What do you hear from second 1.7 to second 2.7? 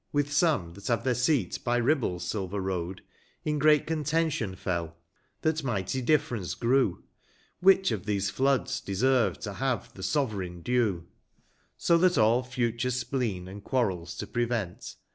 nibble's silver